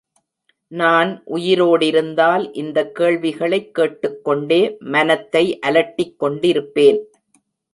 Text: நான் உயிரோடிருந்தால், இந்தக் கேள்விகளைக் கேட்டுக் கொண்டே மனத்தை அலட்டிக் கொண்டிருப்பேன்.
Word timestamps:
நான் 0.67 1.23
உயிரோடிருந்தால், 1.25 2.49
இந்தக் 2.53 2.95
கேள்விகளைக் 2.95 3.73
கேட்டுக் 3.73 4.23
கொண்டே 4.23 4.75
மனத்தை 4.79 5.59
அலட்டிக் 5.59 6.23
கொண்டிருப்பேன். 6.23 6.99